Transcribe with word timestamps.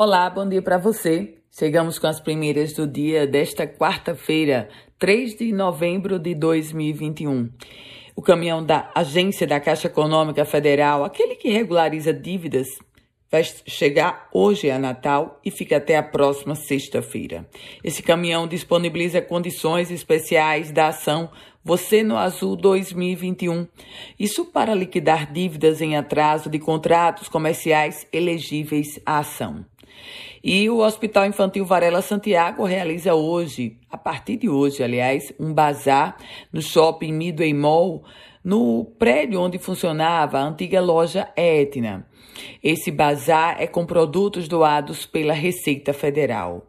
Olá, 0.00 0.30
bom 0.30 0.48
dia 0.48 0.62
para 0.62 0.78
você. 0.78 1.34
Chegamos 1.50 1.98
com 1.98 2.06
as 2.06 2.20
primeiras 2.20 2.72
do 2.72 2.86
dia 2.86 3.26
desta 3.26 3.66
quarta-feira, 3.66 4.68
3 4.96 5.34
de 5.34 5.52
novembro 5.52 6.20
de 6.20 6.36
2021. 6.36 7.50
O 8.14 8.22
caminhão 8.22 8.64
da 8.64 8.92
Agência 8.94 9.44
da 9.44 9.58
Caixa 9.58 9.88
Econômica 9.88 10.44
Federal, 10.44 11.02
aquele 11.02 11.34
que 11.34 11.50
regulariza 11.50 12.14
dívidas, 12.14 12.68
vai 13.28 13.42
chegar 13.42 14.28
hoje 14.32 14.70
a 14.70 14.78
Natal 14.78 15.40
e 15.44 15.50
fica 15.50 15.78
até 15.78 15.96
a 15.96 16.02
próxima 16.04 16.54
sexta-feira. 16.54 17.44
Esse 17.82 18.00
caminhão 18.00 18.46
disponibiliza 18.46 19.20
condições 19.20 19.90
especiais 19.90 20.70
da 20.70 20.86
ação 20.86 21.28
Você 21.64 22.04
no 22.04 22.16
Azul 22.16 22.54
2021. 22.54 23.66
Isso 24.16 24.44
para 24.44 24.76
liquidar 24.76 25.32
dívidas 25.32 25.80
em 25.80 25.96
atraso 25.96 26.48
de 26.48 26.60
contratos 26.60 27.26
comerciais 27.26 28.06
elegíveis 28.12 29.00
à 29.04 29.18
ação. 29.18 29.66
E 30.42 30.70
o 30.70 30.78
Hospital 30.78 31.26
Infantil 31.26 31.64
Varela 31.64 32.00
Santiago 32.00 32.64
realiza 32.64 33.14
hoje, 33.14 33.76
a 33.90 33.98
partir 33.98 34.36
de 34.36 34.48
hoje, 34.48 34.82
aliás, 34.82 35.32
um 35.38 35.52
bazar 35.52 36.16
no 36.52 36.62
shopping 36.62 37.12
Midway 37.12 37.52
Mall, 37.52 38.04
no 38.42 38.84
prédio 38.98 39.40
onde 39.40 39.58
funcionava 39.58 40.38
a 40.38 40.44
antiga 40.44 40.80
loja 40.80 41.28
Etna. 41.36 42.06
Esse 42.62 42.90
bazar 42.90 43.60
é 43.60 43.66
com 43.66 43.84
produtos 43.84 44.46
doados 44.46 45.04
pela 45.04 45.32
Receita 45.32 45.92
Federal. 45.92 46.68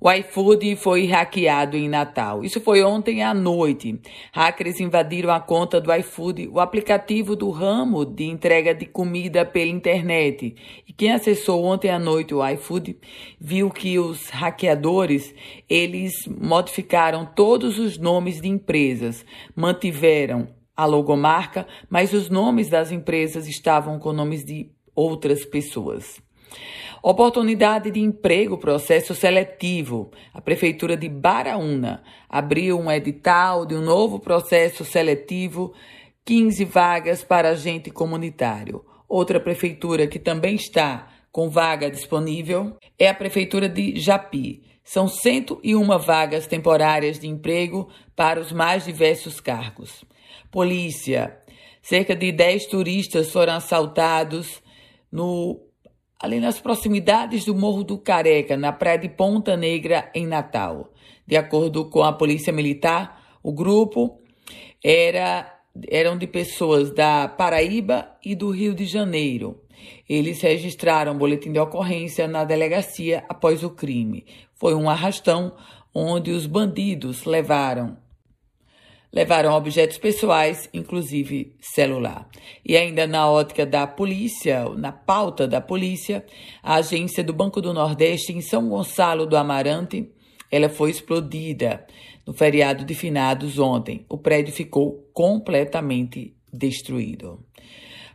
O 0.00 0.08
iFood 0.12 0.76
foi 0.76 1.06
hackeado 1.06 1.76
em 1.76 1.88
Natal. 1.88 2.44
Isso 2.44 2.60
foi 2.60 2.84
ontem 2.84 3.20
à 3.20 3.34
noite. 3.34 4.00
Hackers 4.32 4.78
invadiram 4.78 5.32
a 5.32 5.40
conta 5.40 5.80
do 5.80 5.92
iFood, 5.92 6.48
o 6.52 6.60
aplicativo 6.60 7.34
do 7.34 7.50
ramo 7.50 8.04
de 8.04 8.22
entrega 8.22 8.72
de 8.72 8.86
comida 8.86 9.44
pela 9.44 9.68
internet. 9.68 10.54
E 10.86 10.92
quem 10.92 11.10
acessou 11.10 11.64
ontem 11.64 11.90
à 11.90 11.98
noite 11.98 12.32
o 12.32 12.48
iFood 12.48 12.96
viu 13.40 13.70
que 13.70 13.98
os 13.98 14.30
hackeadores, 14.30 15.34
eles 15.68 16.14
modificaram 16.28 17.26
todos 17.26 17.76
os 17.76 17.98
nomes 17.98 18.40
de 18.40 18.46
empresas, 18.46 19.26
mantiveram 19.56 20.46
a 20.76 20.84
logomarca, 20.84 21.66
mas 21.90 22.12
os 22.12 22.30
nomes 22.30 22.68
das 22.68 22.92
empresas 22.92 23.48
estavam 23.48 23.98
com 23.98 24.12
nomes 24.12 24.44
de 24.44 24.70
outras 24.94 25.44
pessoas. 25.44 26.22
Oportunidade 27.02 27.90
de 27.90 28.00
emprego, 28.00 28.58
processo 28.58 29.14
seletivo. 29.14 30.10
A 30.34 30.40
Prefeitura 30.40 30.96
de 30.96 31.08
Baraúna 31.08 32.02
abriu 32.28 32.78
um 32.78 32.90
edital 32.90 33.64
de 33.64 33.74
um 33.74 33.80
novo 33.80 34.18
processo 34.18 34.84
seletivo, 34.84 35.72
15 36.24 36.64
vagas 36.64 37.22
para 37.22 37.50
agente 37.50 37.90
comunitário. 37.90 38.84
Outra 39.08 39.38
prefeitura 39.38 40.06
que 40.06 40.18
também 40.18 40.56
está 40.56 41.08
com 41.30 41.48
vaga 41.48 41.90
disponível 41.90 42.76
é 42.98 43.08
a 43.08 43.14
Prefeitura 43.14 43.68
de 43.68 43.98
Japi. 43.98 44.62
São 44.82 45.06
101 45.06 45.98
vagas 45.98 46.46
temporárias 46.46 47.18
de 47.18 47.28
emprego 47.28 47.88
para 48.16 48.40
os 48.40 48.50
mais 48.50 48.84
diversos 48.84 49.38
cargos. 49.38 50.04
Polícia. 50.50 51.38
Cerca 51.80 52.16
de 52.16 52.32
10 52.32 52.66
turistas 52.66 53.30
foram 53.30 53.54
assaltados 53.54 54.62
no 55.12 55.67
ali 56.18 56.40
nas 56.40 56.60
proximidades 56.60 57.44
do 57.44 57.54
Morro 57.54 57.84
do 57.84 57.96
Careca, 57.96 58.56
na 58.56 58.72
praia 58.72 58.98
de 58.98 59.08
Ponta 59.08 59.56
Negra, 59.56 60.10
em 60.14 60.26
Natal. 60.26 60.92
De 61.26 61.36
acordo 61.36 61.88
com 61.88 62.02
a 62.02 62.12
Polícia 62.12 62.52
Militar, 62.52 63.22
o 63.42 63.52
grupo 63.52 64.18
era, 64.82 65.60
eram 65.88 66.18
de 66.18 66.26
pessoas 66.26 66.92
da 66.92 67.28
Paraíba 67.28 68.16
e 68.24 68.34
do 68.34 68.50
Rio 68.50 68.74
de 68.74 68.84
Janeiro. 68.84 69.62
Eles 70.08 70.40
registraram 70.40 71.12
um 71.12 71.18
boletim 71.18 71.52
de 71.52 71.60
ocorrência 71.60 72.26
na 72.26 72.44
delegacia 72.44 73.24
após 73.28 73.62
o 73.62 73.70
crime. 73.70 74.26
Foi 74.54 74.74
um 74.74 74.90
arrastão 74.90 75.54
onde 75.94 76.32
os 76.32 76.46
bandidos 76.46 77.24
levaram 77.24 77.96
levaram 79.12 79.52
objetos 79.54 79.98
pessoais, 79.98 80.68
inclusive 80.72 81.54
celular. 81.60 82.28
E 82.64 82.76
ainda 82.76 83.06
na 83.06 83.30
ótica 83.30 83.64
da 83.64 83.86
polícia, 83.86 84.68
na 84.70 84.92
pauta 84.92 85.46
da 85.48 85.60
polícia, 85.60 86.24
a 86.62 86.76
agência 86.76 87.24
do 87.24 87.32
Banco 87.32 87.60
do 87.60 87.72
Nordeste 87.72 88.32
em 88.32 88.40
São 88.40 88.68
Gonçalo 88.68 89.26
do 89.26 89.36
Amarante, 89.36 90.10
ela 90.50 90.68
foi 90.68 90.90
explodida 90.90 91.86
no 92.26 92.32
feriado 92.32 92.84
de 92.84 92.94
finados 92.94 93.58
ontem. 93.58 94.04
O 94.08 94.18
prédio 94.18 94.52
ficou 94.52 95.08
completamente 95.12 96.34
destruído. 96.52 97.47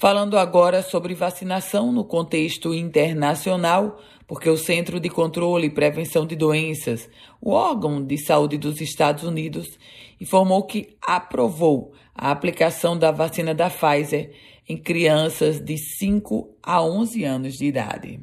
Falando 0.00 0.38
agora 0.38 0.82
sobre 0.82 1.12
vacinação 1.12 1.92
no 1.92 2.02
contexto 2.04 2.72
internacional, 2.72 4.00
porque 4.26 4.48
o 4.48 4.56
Centro 4.56 4.98
de 4.98 5.10
Controle 5.10 5.66
e 5.66 5.70
Prevenção 5.70 6.26
de 6.26 6.34
Doenças, 6.34 7.06
o 7.38 7.50
órgão 7.50 8.02
de 8.02 8.16
saúde 8.16 8.56
dos 8.56 8.80
Estados 8.80 9.24
Unidos, 9.24 9.78
informou 10.18 10.62
que 10.62 10.96
aprovou 11.02 11.92
a 12.14 12.30
aplicação 12.30 12.96
da 12.96 13.10
vacina 13.10 13.54
da 13.54 13.68
Pfizer 13.68 14.32
em 14.66 14.78
crianças 14.78 15.60
de 15.60 15.76
5 15.76 16.48
a 16.62 16.82
11 16.82 17.22
anos 17.24 17.58
de 17.58 17.66
idade. 17.66 18.20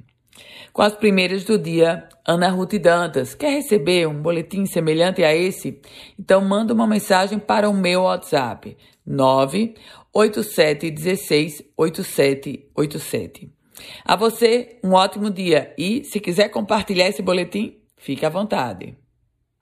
Com 0.73 0.81
as 0.81 0.95
primeiras 0.95 1.43
do 1.43 1.55
dia, 1.57 2.07
Ana 2.25 2.49
Ruth 2.49 2.75
Dantas. 2.75 3.33
Quer 3.33 3.51
receber 3.51 4.07
um 4.07 4.21
boletim 4.21 4.65
semelhante 4.65 5.23
a 5.23 5.33
esse? 5.35 5.81
Então 6.19 6.41
manda 6.41 6.73
uma 6.73 6.85
mensagem 6.85 7.39
para 7.39 7.69
o 7.69 7.73
meu 7.73 8.03
WhatsApp 8.03 8.77
98716 9.05 11.63
8787. 11.75 13.49
A 14.03 14.15
você, 14.15 14.79
um 14.83 14.93
ótimo 14.93 15.29
dia 15.29 15.71
e, 15.77 16.03
se 16.03 16.19
quiser 16.19 16.49
compartilhar 16.49 17.07
esse 17.07 17.21
boletim, 17.21 17.77
fique 17.95 18.25
à 18.25 18.29
vontade. 18.29 18.97